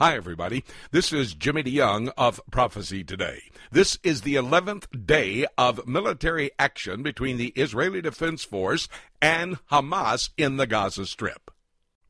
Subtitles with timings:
[0.00, 0.62] Hi, everybody.
[0.92, 3.42] This is Jimmy DeYoung of Prophecy Today.
[3.72, 8.86] This is the 11th day of military action between the Israeli Defense Force
[9.20, 11.50] and Hamas in the Gaza Strip.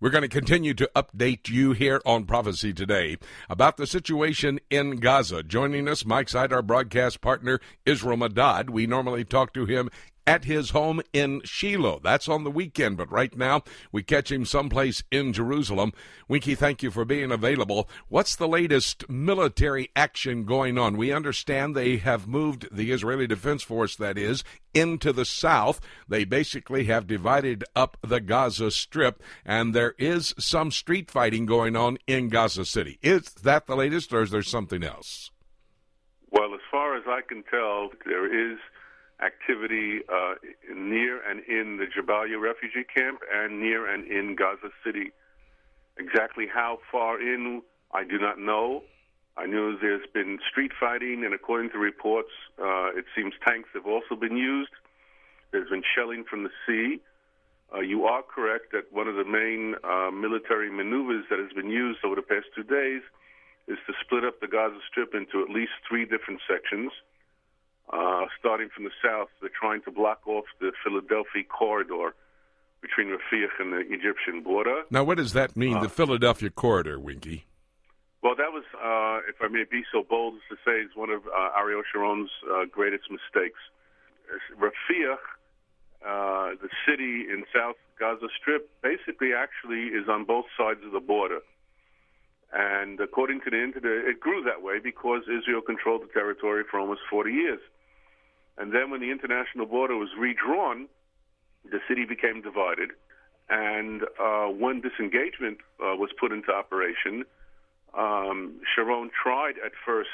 [0.00, 3.16] We're going to continue to update you here on Prophecy Today
[3.48, 5.42] about the situation in Gaza.
[5.42, 8.68] Joining us, Mike Side, our broadcast partner, Israel Medad.
[8.68, 9.88] We normally talk to him
[10.28, 12.00] at his home in Shiloh.
[12.04, 15.94] That's on the weekend, but right now we catch him someplace in Jerusalem.
[16.28, 17.88] Winky, thank you for being available.
[18.08, 20.98] What's the latest military action going on?
[20.98, 25.80] We understand they have moved the Israeli Defense Force, that is, into the south.
[26.06, 31.74] They basically have divided up the Gaza Strip, and there is some street fighting going
[31.74, 32.98] on in Gaza City.
[33.00, 35.30] Is that the latest, or is there something else?
[36.30, 38.58] Well, as far as I can tell, there is
[39.24, 40.34] activity uh,
[40.74, 45.10] near and in the Jabalia refugee camp and near and in Gaza City.
[45.98, 48.82] Exactly how far in, I do not know.
[49.36, 53.86] I know there's been street fighting, and according to reports, uh, it seems tanks have
[53.86, 54.70] also been used.
[55.52, 57.00] There's been shelling from the sea.
[57.74, 61.70] Uh, you are correct that one of the main uh, military maneuvers that has been
[61.70, 63.02] used over the past two days
[63.68, 66.90] is to split up the Gaza Strip into at least three different sections.
[67.90, 72.14] Uh, starting from the south, they're trying to block off the Philadelphia corridor
[72.82, 74.82] between Rafiah and the Egyptian border.
[74.90, 77.46] Now, what does that mean, uh, the Philadelphia corridor, Winky?
[78.22, 81.10] Well, that was, uh, if I may be so bold as to say, is one
[81.10, 83.58] of uh, Ariel Sharon's uh, greatest mistakes.
[84.58, 85.16] Rafiah,
[86.04, 91.00] uh, the city in South Gaza Strip, basically actually is on both sides of the
[91.00, 91.40] border.
[92.52, 96.80] And according to the internet, it grew that way because Israel controlled the territory for
[96.80, 97.60] almost 40 years.
[98.58, 100.88] And then when the international border was redrawn,
[101.64, 102.90] the city became divided.
[103.48, 107.24] And uh, when disengagement uh, was put into operation,
[107.96, 110.10] um, Sharon tried at first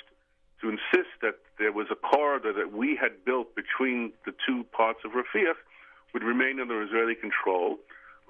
[0.60, 5.00] to insist that there was a corridor that we had built between the two parts
[5.04, 5.54] of Rafiah
[6.12, 7.78] would remain under Israeli control.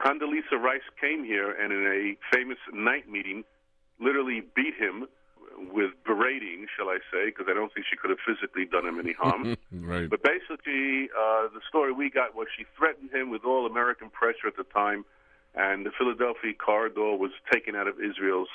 [0.01, 3.45] Condoleezza Rice came here and in a famous night meeting
[4.01, 5.07] literally beat him
[5.73, 8.99] with berating, shall I say, because I don't think she could have physically done him
[8.99, 9.57] any harm.
[9.73, 10.09] right.
[10.09, 14.47] But basically, uh, the story we got was she threatened him with all American pressure
[14.47, 15.05] at the time,
[15.55, 18.49] and the Philadelphia corridor was taken out of Israel's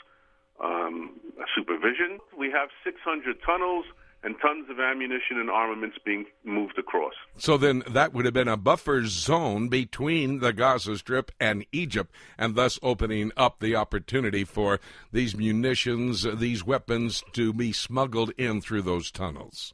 [0.64, 1.20] um,
[1.56, 2.20] supervision.
[2.38, 3.86] We have 600 tunnels
[4.24, 7.14] and tons of ammunition and armaments being moved across.
[7.38, 12.14] So then that would have been a buffer zone between the Gaza Strip and Egypt,
[12.38, 14.80] and thus opening up the opportunity for
[15.12, 19.74] these munitions, these weapons to be smuggled in through those tunnels.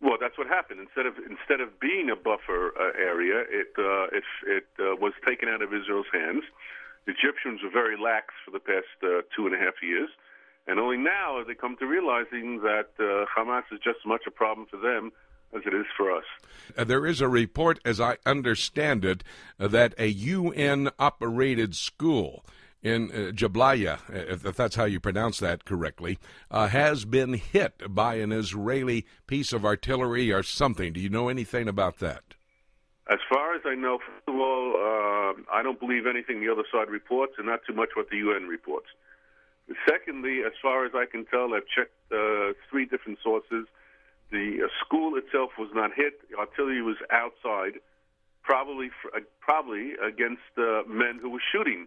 [0.00, 0.80] Well, that's what happened.
[0.80, 5.14] Instead of instead of being a buffer uh, area, it uh, it, it uh, was
[5.26, 6.44] taken out of Israel's hands.
[7.06, 10.10] The Egyptians were very lax for the past uh, two and a half years
[10.66, 14.22] and only now have they come to realizing that uh, Hamas is just as much
[14.26, 15.12] a problem for them
[15.54, 16.24] as it is for us.
[16.76, 19.22] Uh, there is a report, as I understand it,
[19.60, 22.44] uh, that a UN operated school
[22.82, 26.18] in uh, Jablaya, if, if, that's how you pronounce that correctly,
[26.50, 30.92] uh, has been hit by an Israeli piece of artillery or something.
[30.92, 32.22] Do you know anything about that?
[33.08, 36.64] As far as I know, first of all, uh, I don't believe anything the other
[36.72, 38.86] side reports, and not too much what the UN reports.
[39.88, 43.66] Secondly, as far as I can tell, I've checked uh, three different sources.
[44.30, 46.30] The uh, school itself was not hit.
[46.30, 47.80] The artillery was outside,
[48.42, 51.86] probably for, uh, probably against uh, men who were shooting,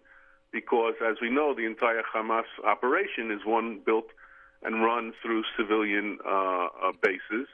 [0.52, 4.08] because as we know, the entire Hamas operation is one built
[4.62, 7.48] and run through civilian uh, uh, bases.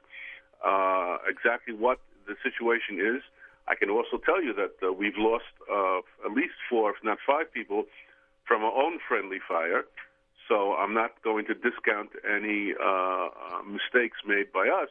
[1.30, 3.22] exactly what the situation is,
[3.68, 7.86] I can also tell you that we've lost at least four, if not five people,
[8.48, 9.86] from our own friendly fire.
[10.48, 14.90] So I'm not going to discount any uh, uh, mistakes made by us.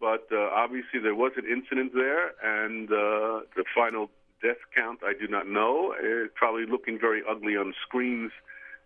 [0.00, 4.10] But uh, obviously, there was an incident there, and uh, the final
[4.42, 5.94] death count I do not know.
[5.98, 8.30] It's probably looking very ugly on screens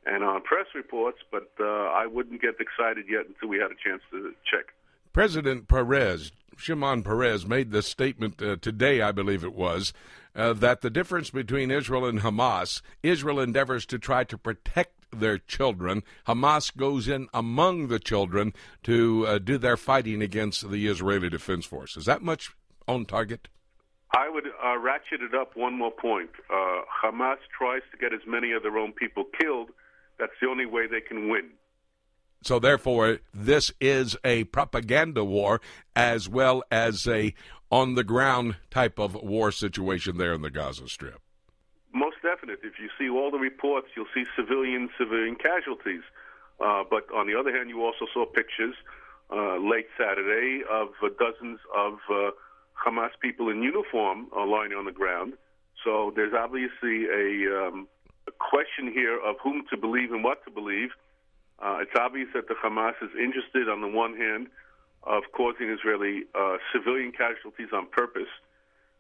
[0.07, 3.77] and on press reports, but uh, I wouldn't get excited yet until we had a
[3.85, 4.67] chance to check.
[5.13, 9.93] President Peres, Shimon Peres, made this statement uh, today, I believe it was,
[10.37, 15.39] uh, that the difference between Israel and Hamas, Israel endeavors to try to protect their
[15.39, 16.03] children.
[16.27, 18.53] Hamas goes in among the children
[18.85, 21.97] to uh, do their fighting against the Israeli Defense Force.
[21.97, 22.51] Is that much
[22.87, 23.49] on target?
[24.17, 26.31] I would uh, ratchet it up one more point.
[26.51, 29.69] Uh, Hamas tries to get as many of their own people killed.
[30.19, 31.51] That's the only way they can win.
[32.43, 35.61] So, therefore, this is a propaganda war
[35.95, 37.35] as well as a
[37.71, 41.21] on the ground type of war situation there in the Gaza Strip
[42.39, 42.61] definite.
[42.63, 46.03] If you see all the reports, you'll see civilian civilian casualties.
[46.61, 48.75] Uh, but on the other hand, you also saw pictures
[49.31, 52.31] uh, late Saturday of uh, dozens of uh,
[52.85, 55.35] Hamas people in uniform uh, lying on the ground.
[55.85, 57.87] So there's obviously a, um,
[58.27, 60.91] a question here of whom to believe and what to believe.
[61.61, 64.49] Uh, it's obvious that the Hamas is interested, on the one hand,
[65.05, 68.31] of causing Israeli uh, civilian casualties on purpose.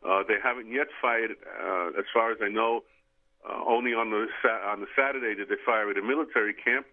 [0.06, 2.82] Uh, they haven't yet fired, uh, as far as I know,
[3.46, 4.26] uh, only on the
[4.67, 6.87] on the Saturday did they fire at a military camp.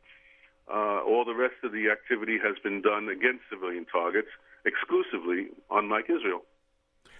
[0.67, 4.29] Uh, all the rest of the activity has been done against civilian targets
[4.65, 6.41] exclusively, unlike Israel.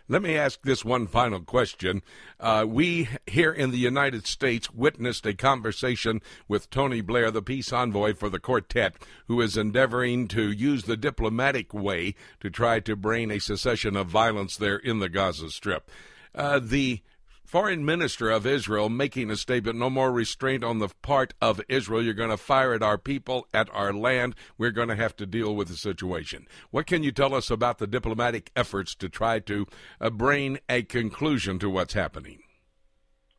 [0.08, 2.04] Let me ask this one final question.
[2.40, 7.74] Uh, we here in the United States witnessed a conversation with Tony Blair, the peace
[7.74, 8.96] envoy for the quartet,
[9.28, 14.06] who is endeavoring to use the diplomatic way to try to bring a cessation of
[14.06, 15.90] violence there in the Gaza Strip.
[16.36, 17.02] Uh, the
[17.46, 22.04] foreign minister of Israel making a statement no more restraint on the part of Israel.
[22.04, 24.36] You're going to fire at our people, at our land.
[24.58, 26.48] We're going to have to deal with the situation.
[26.72, 29.68] What can you tell us about the diplomatic efforts to try to
[30.02, 32.40] uh, bring a conclusion to what's happening?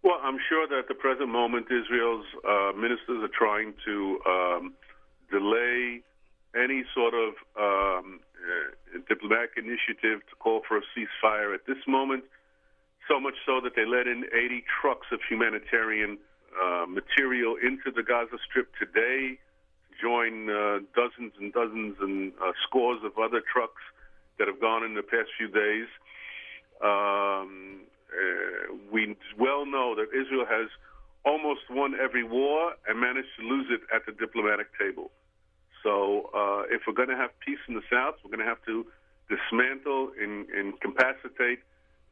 [0.02, 4.74] Well, I'm sure that at the present moment, Israel's uh, ministers are trying to um,
[5.32, 6.02] delay
[6.54, 12.22] any sort of um, uh, diplomatic initiative to call for a ceasefire at this moment
[13.08, 16.18] so much so that they let in 80 trucks of humanitarian
[16.56, 19.38] uh, material into the Gaza Strip today,
[20.00, 23.82] join uh, dozens and dozens and uh, scores of other trucks
[24.38, 25.88] that have gone in the past few days.
[26.82, 27.80] Um,
[28.12, 30.68] uh, we well know that Israel has
[31.24, 35.10] almost won every war and managed to lose it at the diplomatic table.
[35.82, 38.64] So, uh, if we're going to have peace in the South, we're going to have
[38.66, 38.86] to
[39.28, 41.60] dismantle and incapacitate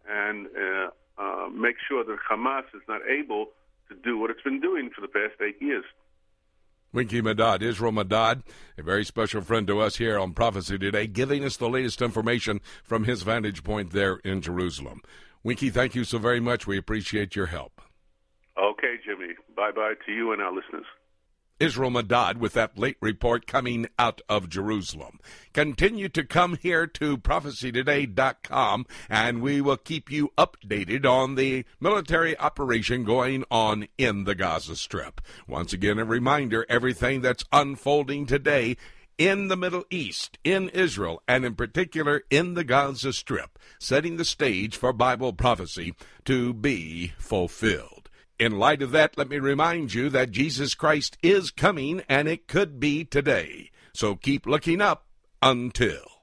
[0.09, 3.47] and uh, uh, make sure that Hamas is not able
[3.89, 5.85] to do what it's been doing for the past eight years.
[6.93, 8.43] Winky Medad, Israel Medad,
[8.79, 12.61] a very special friend to us here on Prophecy Today, giving us the latest information
[12.85, 15.03] from his vantage point there in Jerusalem.
[15.43, 16.69] Winky, thank you so very much.
[16.69, 17.81] We appreciate your help.
[18.57, 19.35] Okay, Jimmy.
[19.57, 20.87] Bye bye to you and our listeners.
[21.61, 25.21] Israel Medad with that late report coming out of Jerusalem.
[25.53, 32.39] Continue to come here to prophecytoday.com and we will keep you updated on the military
[32.39, 35.21] operation going on in the Gaza Strip.
[35.47, 38.77] Once again, a reminder everything that's unfolding today
[39.17, 44.25] in the Middle East, in Israel, and in particular in the Gaza Strip, setting the
[44.25, 47.94] stage for Bible prophecy to be fulfilled.
[48.45, 52.47] In light of that, let me remind you that Jesus Christ is coming and it
[52.47, 53.71] could be today.
[53.95, 55.07] So keep looking up
[55.41, 56.14] until.